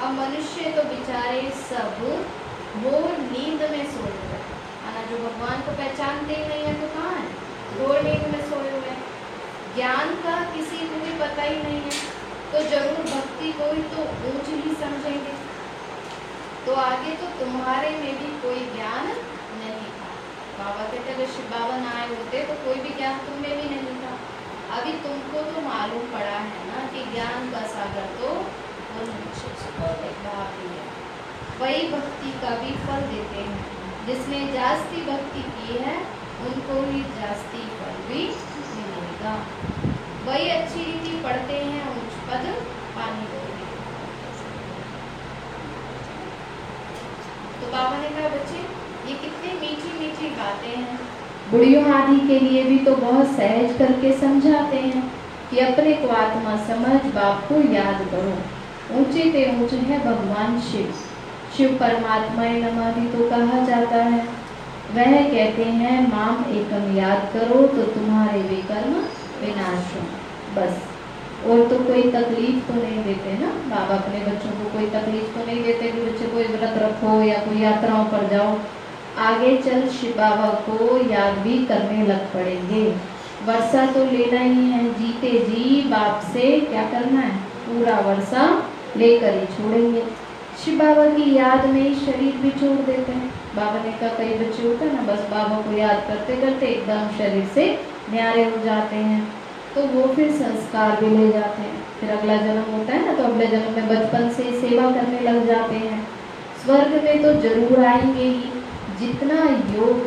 [0.00, 2.00] अब मनुष्य तो बेचारे सब
[2.84, 4.48] वो नींद में सोए हुए है।
[5.10, 7.28] जो भगवान को पहचानते ही नहीं है तो कहाँ है?
[7.78, 8.96] वो नींद में सोए हुए
[9.76, 11.90] ज्ञान का किसी को भी पता ही नहीं है।
[12.52, 15.34] तो ज़रूर भक्ति को ही तो ऊंच ही समझेंगे।
[16.66, 19.12] तो आगे तो तुम्हारे में भी कोई ज्ञान
[20.60, 23.68] बाबा कहते अगर शिव बाबा ना आए होते तो कोई भी ज्ञान तुम में भी
[23.68, 24.12] नहीं था
[24.76, 28.32] अभी तुमको तो मालूम पड़ा है ना कि ज्ञान का सागर तो
[31.60, 33.64] वही भक्ति का भी फल देते हैं।
[34.06, 35.96] जिसने जास्ती भक्ति की है,
[36.46, 38.22] उनको ही जास्ती फल भी
[38.76, 39.34] मिलेगा।
[40.26, 42.46] वही अच्छी रीति पढ़ते हैं, उच्च पद
[42.96, 43.26] पानी
[47.60, 48.62] तो बाबा ने कहा, बच्चे
[49.10, 50.98] ये कितनी मीठी मीठी बातें हैं।
[51.50, 55.12] बुढ़ियों आदि के लिए भी तो बहुत सहज करके समझाते हैं
[55.50, 58.36] कि अपने को आत्मा समझ, बाप को याद करो।
[59.00, 60.94] ऊँचे ते ऊँचे है भगवान शिव।
[61.56, 64.20] शिव परमात्मा नमा भी तो कहा जाता है।
[64.94, 68.94] वह कहते हैं, माम एकम याद करो तो तुम्हारे वे कर्म
[69.42, 70.06] विनाश हो।
[70.56, 70.82] बस।
[71.46, 73.46] और तो कोई तकलीफ़ तो नहीं देते ना?
[73.46, 77.38] बाबा अपने बच्चों को कोई तकलीफ़ तो नहीं देते कि बच्चे कोई व्रत रखो या
[77.38, 78.58] कोई यात्राओं पर जाओ।
[79.18, 82.84] आगे चल शिव बाबा को याद भी करने लग पड़ेंगे।
[83.46, 87.36] वर्षा तो लेना ही है, जीते जी, बाप से क्या करना है?
[87.36, 88.62] पूरा वर्षा
[88.96, 90.02] लेकर ही छोड़ेंगे।
[90.64, 94.34] शिव बाबा की याद में ही शरीर भी छोड़ देते हैं। बाबा ने कहा, कई
[94.34, 98.64] बच्चे होते हैं ना, बस बाबा को याद करते करते एकदम शरीर से न्यारे हो
[98.64, 99.32] जाते हैं।
[99.74, 103.22] तो वो फिर संस्कार भी ले जाते हैं। फिर अगला जन्म होता है ना तो
[103.22, 106.08] अगले जन्म में बचपन से सेवा करने लग जाते हैं।
[106.64, 108.59] स्वर्ग में तो ज़रूर आएँगे ही।
[109.00, 109.36] जितना
[109.74, 110.06] योग,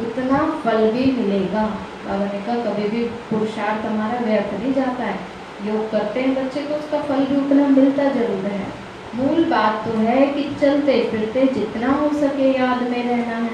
[0.00, 1.62] उतना फल भी मिलेगा।
[2.06, 5.18] बाबा ने कहा, कभी भी पुरुषार्थ हमारा व्यर्थ नहीं जाता है।
[5.66, 8.66] योग करते हैं बच्चे तो उसका फल भी उतना मिलता ज़रूर है।
[9.14, 13.50] मूल बात तो है कि चलते फिरते जितना हो सके याद में रहना है।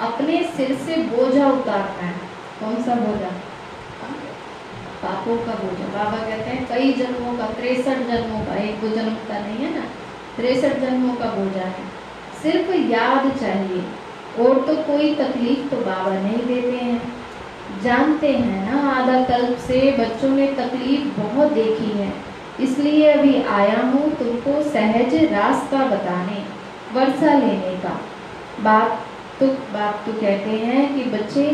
[0.00, 2.14] अपने सिर से बोझा उतारना है।
[2.60, 3.30] कौन सा बोझा?
[5.02, 9.14] पापों का बोझा। बाबा कहते हैं, कई जन्मों का, तिरसठ जन्मों का, एक दो जन्म
[9.28, 9.84] का नहीं है ना,
[10.36, 11.86] तिरसठ जन्मों का बोझा है।
[12.42, 13.82] सिर्फ़ याद चाहिए।
[14.38, 17.00] और तो कोई तकलीफ़ तो बाबा नहीं देते हैं।
[17.82, 22.12] जानते हैं ना आधा कल्प से बच्चों ने तकलीफ़ बहुत देखी है।
[22.60, 26.42] इसलिए अभी आया हूँ तुमको सहज रास्ता बताने,
[26.94, 28.00] वर्षा लेने का।
[28.62, 29.04] बाप
[29.40, 31.44] तो बाप तो कहते हैं कि बच्चे,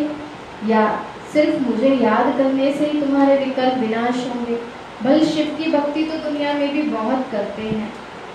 [0.66, 0.86] या
[1.32, 4.58] सिर्फ़ मुझे याद करने से ही तुम्हारे विकल्प विनाश होंगे।
[5.02, 7.92] भल शिव की भक्ति तो दुनिया में भी बहुत करते हैं,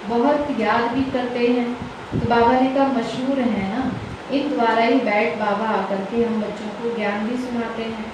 [0.10, 1.74] बहुत याद भी करते हैं।
[2.12, 3.92] तो बाबा ने कहा, मशहूर है ना?
[4.32, 8.06] इन द्वारा ही बैठ बाबा आकर के हम बच्चों को ज्ञान भी सुनाते हैं।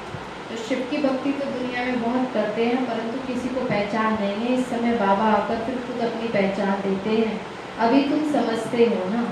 [0.50, 4.46] तो शिव की भक्ति तो दुनिया में बहुत करते हैं, परंतु किसी को पहचान नहीं
[4.46, 7.42] है। इस समय बाबा आकर फिर खुद अपनी पहचान देते हैं।
[7.80, 9.24] अभी तुम समझते हो ना?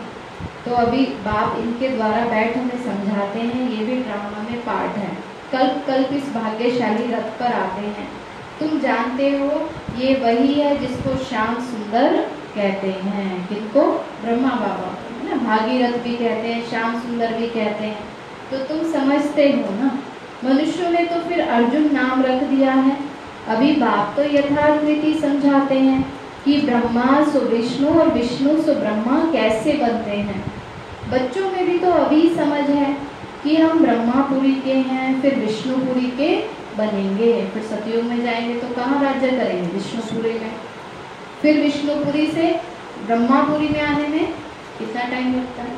[0.65, 5.11] तो अभी बाप इनके द्वारा बैठ हमें समझाते हैं। ये भी ड्रामा में पार्ट है।
[5.51, 8.07] कल्प कल्प इस भाग्यशाली रथ पर आते हैं।
[8.59, 12.17] तुम जानते हो, ये वही है जिसको श्याम सुंदर
[12.55, 13.81] कहते हैं किनको
[14.21, 14.89] ब्रह्मा बाबा
[15.23, 15.43] है ना?
[15.43, 17.99] भागीरथ भी कहते हैं, श्याम सुंदर भी कहते हैं।
[18.51, 19.99] तो तुम समझते हो ना?
[20.45, 22.97] मनुष्यों ने तो फिर अर्जुन नाम रख दिया है।
[23.47, 26.13] अभी बाप तो यथार्थ रीति समझाते हैं
[26.45, 30.45] कि ब्रह्मा सो विष्णु और विष्णु सो ब्रह्मा कैसे बनते हैं।
[31.09, 32.97] बच्चों में भी तो अभी समझ है
[33.43, 39.03] कि हम ब्रह्मापुरी के हैं, फिर विष्णुपुरी के बनेंगे। फिर सतयुग में जाएँगे तो कहाँ
[39.03, 39.67] राज्य करेंगे?
[39.67, 40.51] विष्णुपुरी में।
[41.41, 42.59] फिर विष्णुपुरी से
[43.07, 44.33] ब्रह्मापुरी में आने में
[44.83, 45.75] कितना टाइम लगता है?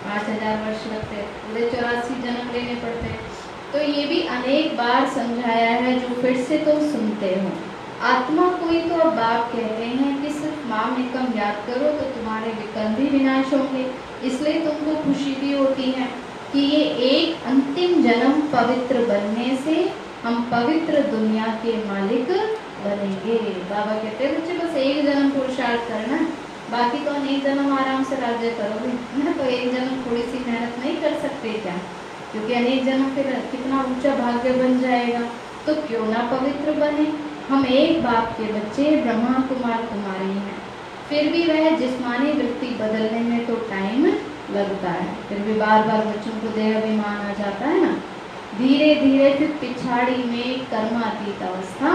[0.00, 3.20] पाँच हज़ार वर्ष लगते हैं। पूरे चौरासी जन्म लेने पड़ते हैं।
[3.72, 7.50] तो ये भी अनेक बार समझाया है जो फिर से तुम तो सुनते हो।
[8.08, 12.52] आत्मा कोई तो अब बाप कहते हैं कि सिर्फ़ माम निकम याद करो तो तुम्हारे
[12.58, 13.84] विकल्प भी विनाश होंगे।
[14.28, 16.06] इसलिए तुमको खुशी भी होती है
[16.52, 19.76] कि ये एक अंतिम जन्म पवित्र बनने से
[20.24, 22.30] हम पवित्र दुनिया के मालिक
[22.84, 23.38] बनेंगे।
[23.70, 26.18] बाबा कहते हैं, बच्चे, बस एक जन्म पुरुषार्थ करना
[26.70, 28.92] बाकी तो अनेक जन्म आराम से राज्य करोगे
[29.24, 31.76] ना तो एक जन्म थोड़ी सी मेहनत नहीं कर सकते क्या?
[32.32, 35.20] क्योंकि अनेक जन्म फिर कितना ऊँचा भाग्य बन जाएगा।
[35.66, 37.06] तो क्यों ना पवित्र बने?
[37.48, 40.56] हम एक बाप के बच्चे ब्रह्मा कुमार कुमारी हैं।
[41.08, 44.06] फिर भी वह जिस्मानी वृत्ति बदलने में तो टाइम
[44.54, 47.92] लगता है। फिर भी बार बार बच्चों को देह अभिमान आ जाता है ना।
[48.58, 51.90] धीरे धीरे फिर पिछाड़ी में कर्मातीत अवस्था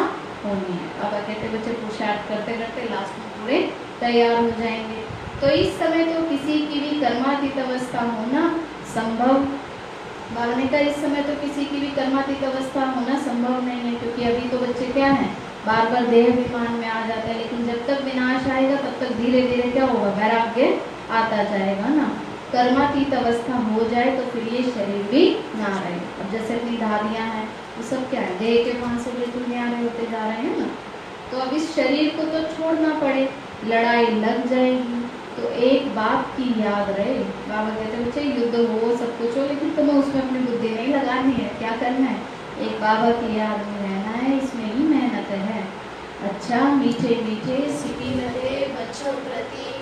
[0.46, 3.62] होनी है। अब कहते बच्चे पुरुषार्थ करते करते लास्ट में पूरे
[4.04, 5.02] तैयार हो जाएँगे।
[5.42, 8.44] तो इस समय तो किसी की भी कर्मातीत अवस्था होना
[8.94, 9.46] संभव,
[10.36, 14.24] बालने का इस समय तो किसी की भी कर्मातीत अवस्था होना संभव नहीं है, क्योंकि
[14.26, 15.32] अभी तो बच्चे क्या हैं
[15.66, 19.12] बार बार देह अभिमान में आ जाते हैं, लेकिन जब तक विनाश आएगा, तब तक
[19.18, 20.66] धीरे धीरे क्या होगा, वैराग्य
[21.12, 22.08] आता जाएगा ना।
[22.54, 25.24] कर्मातीत अवस्था हो जाए तो फिर ये शरीर भी
[25.60, 29.12] ना रहे। अब जैसे अपनी दादियाँ हैं, वो सब क्या है, देह के पान से
[29.12, 30.68] बिल्कुल न्यारे होते जा रहे हैं ना।
[31.32, 33.24] तो अब इस शरीर को तो छोड़ना पड़े
[33.67, 34.99] लड़ाई लग जाएगी।
[35.38, 39.69] तो एक बाप की याद रहे। बाबा कहते, बच्चे, युद्ध हो, सब कुछ हो, लेकिन
[39.76, 42.21] तुम्हें उसमें अपनी बुद्धि नहीं लगानी है। क्या करना है?
[42.60, 45.63] एक बाबा की याद में रहना है, इसमें ही मेहनत है।
[46.23, 49.73] अच्छा मीठे मीठे सिटी लगे बच्चों प्रति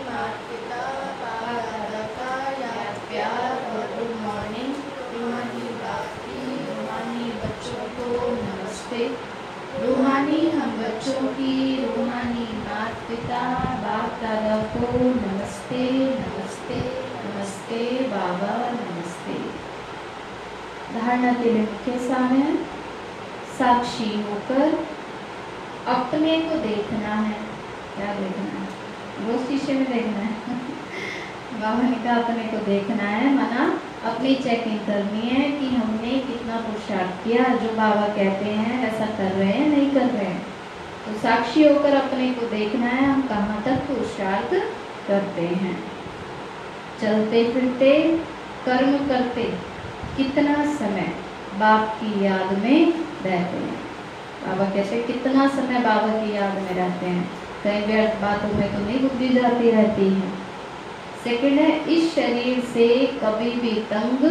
[9.82, 11.76] रूहानी हम बच्चों की
[13.12, 16.76] पिता, बाप, दादा को नमस्ते नमस्ते
[17.26, 19.34] नमस्ते, बाबा, नमस्ते।
[21.00, 22.56] धारणा के लिए मुख्य है,
[23.60, 24.88] साक्षी होकर
[25.88, 27.36] अपने को देखना है।
[27.96, 28.68] क्या देखना है?
[29.22, 30.34] वो शीशे में देखना है।
[31.62, 33.80] बाबा ने कहा, अपने को देखना है, मना।
[34.12, 39.32] अपनी चेकिंग करनी है कि हमने कितना पुरुषार्थ किया। जो बाबा कहते हैं ऐसा कर
[39.32, 40.51] रहे हैं, नहीं कर रहे हैं।
[41.06, 44.54] तो साक्षी होकर अपने को देखना है, हम कहाँ तक पुरुषार्थ
[45.08, 45.84] करते हैं।
[47.02, 48.18] चलते फिरते,
[48.66, 49.44] कर्म करते,
[50.18, 51.14] कितना समय
[51.60, 52.94] बाप की याद में
[53.26, 53.80] रहते हैं।
[54.46, 57.30] बाबा कहते कितना समय बाबा की याद में रहते हैं।
[57.64, 60.30] कई व्यर्थ बातों में तो नहीं बुद्धि जाती रहती है।
[61.24, 62.88] सेकंड है, इस शरीर से
[63.24, 64.24] कभी भी तंग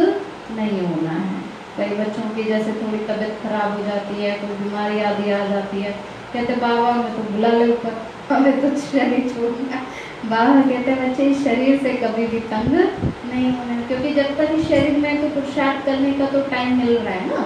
[0.57, 1.41] नहीं होना है।
[1.77, 5.81] कई बच्चों की जैसे थोड़ी तबीयत खराब हो जाती है, कोई बीमारी आदि आ जाती
[5.81, 9.81] है कहते, बाबा मैं तो बुला ले ऊपर। हमें तो शरीर छोड़ना
[10.25, 14.97] बाबा कहते, बच्चे शरीर से कभी भी तंग नहीं होना क्योंकि जब तक इस शरीर
[14.97, 17.39] में तो पुरुषार्थ करने का तो टाइम मिल रहा है ना।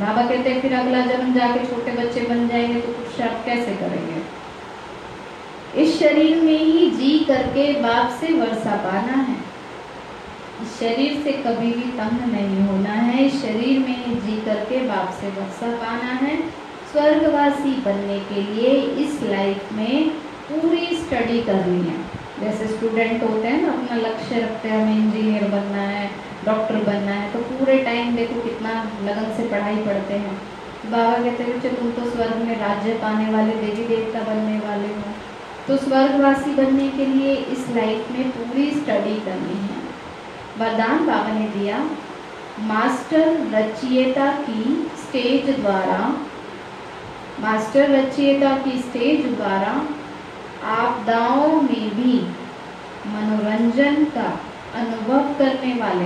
[0.00, 4.22] बाबा कहते हैं फिर अगला जन्म जाके छोटे बच्चे बन जाएँगे तो पुरुषार्थ कैसे करेंगे?
[5.82, 9.36] इस शरीर में ही जी करके बाप से वर्षा पाना है।
[10.80, 15.28] शरीर से कभी भी तंग नहीं होना है। शरीर में ही जी करके बाप से
[15.28, 16.61] वर्षा पाना है।
[16.92, 18.70] स्वर्गवासी बनने के लिए
[19.02, 20.08] इस लाइफ में
[20.48, 21.96] पूरी स्टडी करनी है।
[22.40, 26.10] जैसे स्टूडेंट होते हैं ना, अपना लक्ष्य रखते हैं, हमें इंजीनियर बनना है
[26.46, 28.72] डॉक्टर बनना है तो पूरे टाइम देखो कितना
[29.04, 30.34] लगन से पढ़ाई पढ़ते हैं।
[30.86, 34.88] बाबा कहते हैं बच्चे तुम तो स्वर्ग में राज्य पाने वाले, देवी देवता बनने वाले
[34.88, 35.12] हो।
[35.66, 39.78] तो स्वर्गवासी बनने के लिए इस लाइफ में पूरी स्टडी करनी है।
[40.58, 41.78] वरदान बाबा ने दिया,
[42.62, 44.62] मास्टर रचियता की
[45.02, 45.98] स्टेज द्वारा
[47.42, 49.70] मास्टर रचयिता की स्टेज द्वारा
[50.72, 52.12] आपदाओं में भी
[53.06, 54.26] मनोरंजन का
[54.74, 56.04] अनुभव करने वाले।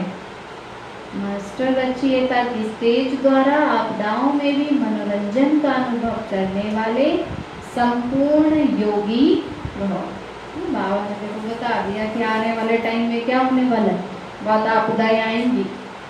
[1.18, 7.16] मास्टर रचयिता की स्टेज द्वारा आपदाओं में भी मनोरंजन का अनुभव करने वाले
[7.74, 9.44] संपूर्ण योगी
[9.78, 10.02] रहो।
[10.72, 14.04] बाबा ने देखो बता दिया कि आने वाले टाइम में क्या होने वाला है।
[14.44, 15.66] बहुत आपदाएँ आएँगी,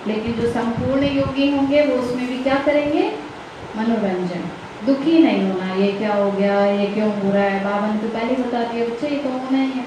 [0.07, 3.11] लेकिन जो संपूर्ण योगी होंगे, वो उसमें भी क्या करेंगे?
[3.77, 4.49] मनोरंजन।
[4.85, 7.63] दुखी नहीं होना, ये क्या हो गया, ये क्यों हो रहा है?
[7.63, 9.85] बाबा ने तो पहले बता दिया, बच्चे, ये तो होना ही है।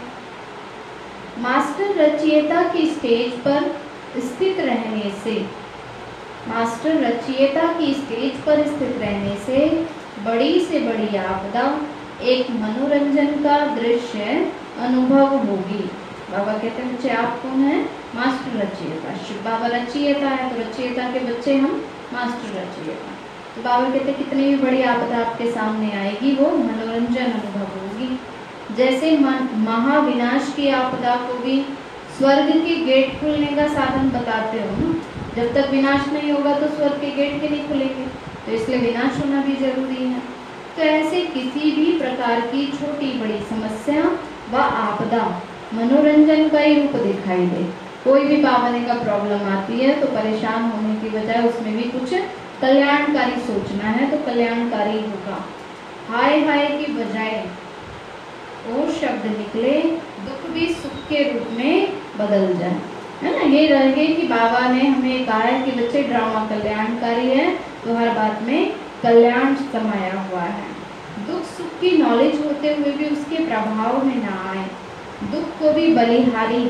[1.39, 3.71] मास्टर रचयिता की स्टेज पर
[4.19, 5.39] स्थित रहने से,
[6.49, 9.67] मास्टर रचयिता की स्टेज पर स्थित रहने से
[10.25, 11.65] बड़ी से बड़ी आपदा,
[12.25, 14.25] एक मनोरंजन का दृश्य
[14.79, 15.89] अनुभव होगी।
[16.31, 17.79] बाबा कहते हैं, बच्चे, आप कौन है?
[18.15, 23.10] मास्टर रचयिता। बाबा रचयिता है तो रचयिता के बच्चे हम मास्टर रचयिता।
[23.59, 28.19] बाबा कहते, कितनी भी बड़ी आपदा आपके सामने आएगी, वो मनोरंजन अनुभव होगी।
[28.77, 31.61] जैसे महाविनाश की आपदा को भी
[32.19, 34.95] स्वर्ग के गेट खुलने का साधन बताते हो ना?
[35.37, 38.07] जब तक विनाश नहीं होगा तो स्वर्ग के गेट के नहीं खुलेंगे।
[38.47, 40.21] तो इसलिए विनाश होना भी ज़रूरी है।
[40.77, 44.03] तो ऐसे किसी भी प्रकार की छोटी बड़ी समस्या
[44.53, 45.23] व आपदा
[45.75, 47.65] मनोरंजन का ही रूप दिखाई दे।
[48.05, 52.15] कोई भी पावने का प्रॉब्लम आती है तो परेशान होने की बजाय उसमें भी कुछ
[52.63, 55.39] कल्याणकारी सोचना है तो कल्याणकारी होगा।
[56.09, 57.45] हाय हाय की बजाय
[58.67, 59.73] वो शब्द निकले,
[60.25, 62.81] दुख भी सुख के रूप में बदल जाए।
[63.23, 63.57] है ना?
[63.57, 67.49] ये रहे कि बाबा ने हमें कहा है कि बच्चे ड्रामा कल्याणकारी है
[67.85, 70.69] तो हर बात में कल्याण समाया हुआ है।
[71.27, 74.65] दुख सुख की नॉलेज होते हुए भी उसके प्रभाव में ना आए।
[75.31, 76.65] दुख को भी बलिहारी,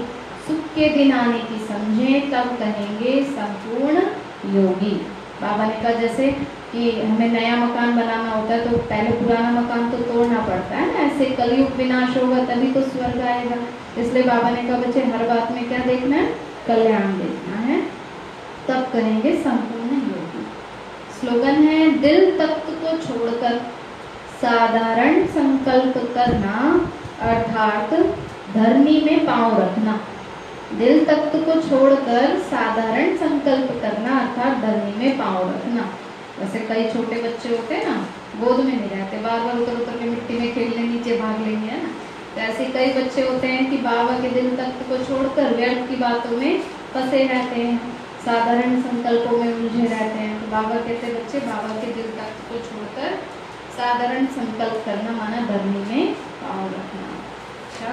[0.46, 4.03] सुख के दिन आने की समझे, तब कहेंगे संपूर्ण
[4.57, 5.00] योगी।
[5.42, 6.26] बाबा ने कहा जैसे
[6.72, 10.87] कि हमें नया मकान बनाना होता है तो पहले पुराना मकान तो तोड़ना पड़ता है
[10.92, 13.57] ना, ऐसे कलयुग विनाश होगा तभी तो स्वर्ग आएगा।
[13.98, 16.26] इसलिए बाबा ने कहा बच्चे हर बात में क्या देखना है?
[16.66, 17.81] कल्याण देखना है।
[18.68, 20.44] तब करेंगे संपूर्ण योगी।
[21.20, 23.59] स्लोगन है, दिल तत्व को छोड़कर
[24.42, 26.55] साधारण संकल्प करना,
[27.22, 27.92] अर्थात
[28.55, 29.98] धरनी में पाँव रखना।
[30.78, 35.88] दिल तत्व को छोड़कर साधारण संकल्प करना अर्थात धरनी में पाँव रखना।
[36.40, 37.96] वैसे कई छोटे बच्चे होते हैं ना,
[38.40, 41.66] गोद में नहीं रहते बार बार उतर उतर के मिट्टी में खेलने, नीचे भाग लेंगे,
[41.66, 41.88] है ना?
[42.35, 45.96] तो ऐसे कई बच्चे होते हैं कि बाबा के दिल तत्व को छोड़कर व्यर्थ की
[45.96, 46.62] बातों में
[46.94, 47.78] फंसे रहते हैं,
[48.24, 52.64] साधारण संकल्पों में उलझे रहते हैं। तो बाबा कहते बच्चे, बाबा के दिल तत्व को
[52.70, 53.18] छोड़कर
[53.76, 57.06] साधारण संकल्प करना माना धरनी में पाँव रखना।
[57.61, 57.92] अच्छा?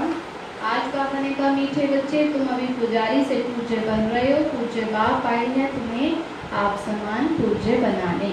[0.64, 4.82] आज का खाने का मीठे बच्चे, तुम अभी पुजारी से पूज्य बन रहे हो। पूज्य
[4.82, 6.18] बाप आए हैं तुम्हें
[6.54, 8.30] आप समान पूज्य बनाने।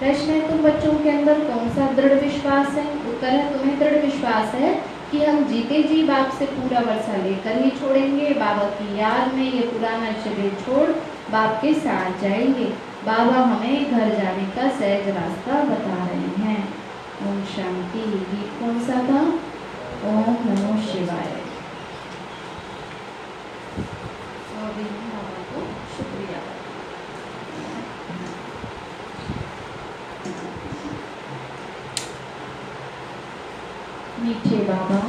[0.00, 2.92] प्रश्न है, तुम बच्चों के अंदर कौन सा दृढ़ विश्वास है?
[2.92, 7.62] उत्तर है, तुम्हें दृढ़ विश्वास है कि हम जीते जी बाप से पूरा वर्षा लेकर
[7.62, 10.90] ही छोड़ेंगे। बाबा की याद में ये पुराना शरीर छोड़
[11.32, 12.64] बाप के साथ जाएँगे।
[13.06, 16.68] बाबा हमें घर जाने का सहज रास्ता बता रहे हैं।
[17.26, 19.22] ओम शांति। गीत कौन सा था?
[20.08, 21.45] ओम नमो शिवाय।
[24.66, 26.40] शुक्रिया।
[34.20, 35.00] मीठे बाबा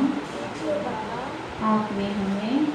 [1.67, 2.67] आपने हमें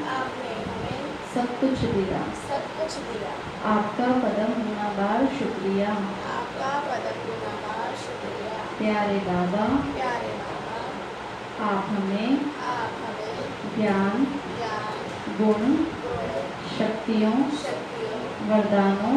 [1.35, 3.31] सब कुछ दिया। सब कुछ दिया।
[3.73, 5.91] आपका कदम होना बार शुक्रिया।
[6.33, 10.77] आपका पदक गुनाहगार शुक्रिया। प्यारे बाबा प्यारे बाबा
[11.65, 12.31] आप हमें
[12.67, 13.37] आप हमें
[13.77, 14.25] ज्ञान
[14.57, 14.95] ज्ञान
[15.41, 16.02] गुण
[16.83, 17.33] शक्तियों
[18.47, 19.17] वरदानों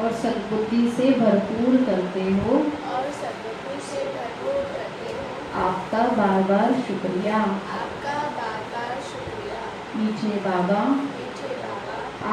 [0.00, 2.56] और सद्बुद्धि से भरपूर करते हो।
[2.90, 5.14] और सद्बुद्धि से भरपूर करते
[5.60, 7.38] आपका बार बार शुक्रिया।
[7.78, 9.60] आपका बार बार शुक्रिया
[9.96, 10.80] मीठे बाबा।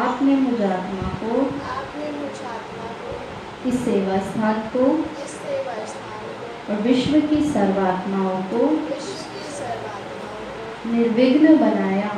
[0.01, 1.39] आपने मुझ आत्मा को
[1.71, 4.85] आपने मुझ आत्मा को इस सेवा स्थान को
[5.23, 6.21] इस सेवा स्थान
[6.67, 12.11] को और विश्व की सर्वात्माओं को विश्व की सर्वात्माओं को निर्विघ्न बनाया।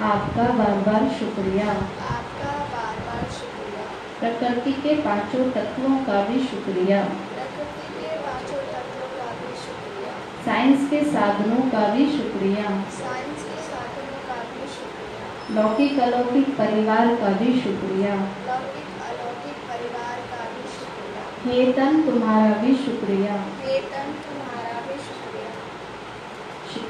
[0.00, 3.86] आपका बार बार शुक्रिया। आपका बार बार शुक्रिया।
[4.20, 10.12] प्रकृति के पाँचों तत्वों का भी शुक्रिया। प्रकृति के पाँचों तत्वों का भी शुक्रिया।
[10.44, 17.06] साइंस के साधनों का भी शुक्रिया। साइंस के साधनों का भी शुक्रिया। लौकिक अलौकिक परिवार
[17.16, 23.78] का भी शुक्रिया। लौकिक अलौकिक परिवार का भी शुक्रिया। हे तन तुम्हारा भी शुक्रिया। हे
[23.78, 25.50] तन तुम्हारा भी शुक्रिया।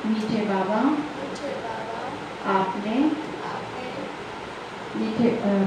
[0.06, 1.87] मीठे बाबा। मुझे बाबा।
[2.52, 2.96] आपने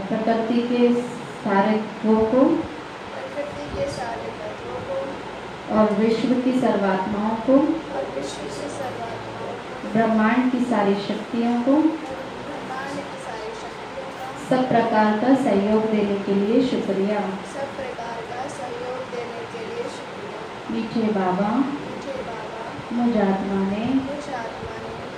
[0.10, 0.82] प्रकृति के
[1.44, 4.98] सारे तत्वों को प्रकृति के सारे तत्वों को
[5.76, 7.58] और विश्व की सर्वात्माओं को
[9.94, 11.76] ब्रह्मांड की सारी शक्तियों को
[14.50, 17.20] सब प्रकार का सहयोग देने के लिए शुक्रिया।
[17.52, 20.40] सब प्रकार का सहयोग देने के लिए शुक्रिया।
[20.72, 21.52] मीठे बाबा
[22.94, 23.86] मुझ आत्मा ने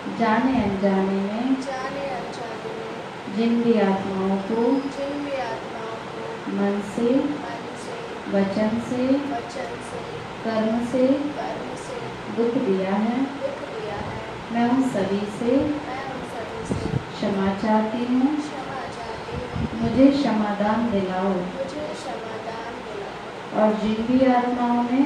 [0.03, 4.63] जाने अनजाने में जाने अनजाने में जिन भी आत्माओं को
[4.95, 7.93] जिन भी आत्माओं को मन से मन से
[8.31, 10.01] वचन से वचन से
[10.43, 11.99] कर्म से कर्म से
[12.37, 14.19] दुख दिया है। दुख दिया है।
[14.51, 20.07] मैं उन सभी से मैं उन सभी से क्षमा चाहती हूँ। क्षमा चाहती हूँ। मुझे
[20.07, 24.99] क्षमादान दिलाओ। मुझे क्षमादान दिलाओ। और जिन भी आत्माओं ने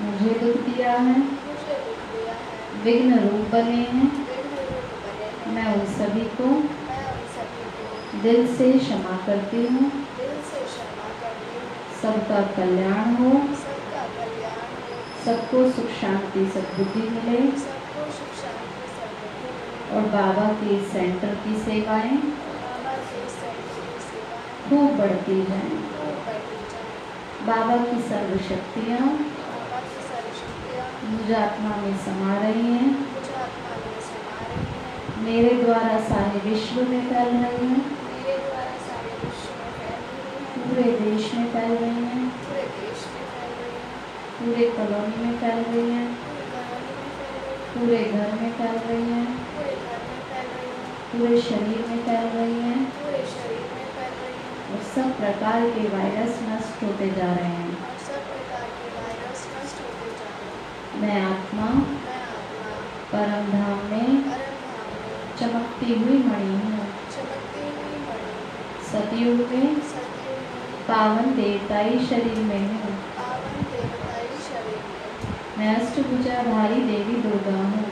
[0.00, 1.39] मुझे दुख दिया है
[2.84, 4.10] विघ्न रूप बने हैं।
[5.54, 6.46] मैं उन सभी को
[8.22, 9.90] दिल से क्षमा करती हूँ।
[12.02, 13.32] सबका कल्याण हो।
[15.24, 17.40] सबका सुख शांति, सद्बुद्धि मिले।
[19.90, 22.16] और बाबा के सेंटर की सेवाएँ
[24.68, 25.70] खूब बढ़ती जाए।
[27.46, 32.90] बाबा की सर्वशक्तियाँ बाबा की सारी शक्तियाँ मुझ आत्मा में समा रही हैं हैं
[35.20, 37.80] मेरे द्वारा सारे विश्व में फैल रही हैं हैं
[40.58, 42.28] पूरे देश में फैल रही हैं
[44.36, 46.06] पूरे हैं कॉलोनी में फैल रही हैं
[47.72, 49.26] पूरी हैं घर हैं हैं में फैल रही हैं
[51.10, 52.80] पूरे शरीर में फैल रही हैं
[54.70, 59.46] और सब प्रकार के वायरस नष्ट होते जा रहे हैं और सब प्रकार के वायरस
[59.52, 61.66] नष्ट होते जा रहे हैं मैं आत्मा
[63.12, 64.24] परम धाम में में
[65.40, 66.86] चमकती हुई मणि हूँ।
[68.92, 69.80] सतयुग में
[70.88, 74.82] पावन देवताई शरीर में हूँ। पावन देवताई शरीर
[75.58, 77.84] में देवी दुर्गा हूँ।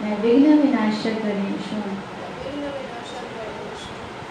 [0.00, 1.96] मैं विघ्न विनाशक गणेश हूँ।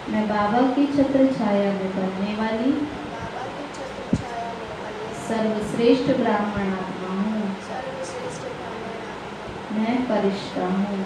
[0.09, 6.09] मैं बाबा की छत्र छाया में बनने वाली बाबा की छत्र छाया में बने सर्वश्रेष्ठ
[6.17, 7.43] ब्राह्मण आत्मा हूँ
[9.75, 11.05] मैं परिश्रम हूँ।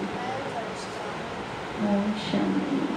[1.90, 2.97] ओम शांति